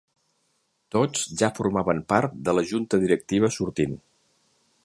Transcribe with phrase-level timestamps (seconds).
[0.95, 3.99] Tots ja formaven part de la junta directiva sortint.